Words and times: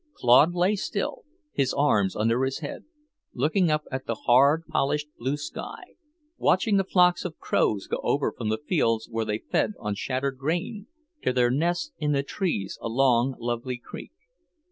Claude 0.17 0.55
lay 0.55 0.75
still, 0.75 1.25
his 1.51 1.75
arms 1.75 2.15
under 2.15 2.43
his 2.43 2.57
head, 2.57 2.85
looking 3.35 3.69
up 3.69 3.83
at 3.91 4.07
the 4.07 4.15
hard, 4.15 4.65
polished 4.65 5.07
blue 5.19 5.37
sky, 5.37 5.93
watching 6.39 6.77
the 6.77 6.83
flocks 6.83 7.23
of 7.23 7.37
crows 7.37 7.85
go 7.85 7.99
over 8.01 8.31
from 8.35 8.49
the 8.49 8.57
fields 8.57 9.07
where 9.07 9.25
they 9.25 9.37
fed 9.37 9.73
on 9.79 9.93
shattered 9.93 10.39
grain, 10.39 10.87
to 11.21 11.31
their 11.31 11.51
nests 11.51 11.91
in 11.99 12.13
the 12.13 12.23
trees 12.23 12.79
along 12.81 13.35
Lovely 13.39 13.77
Creek. 13.77 14.11